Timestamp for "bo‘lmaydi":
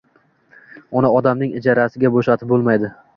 2.55-2.91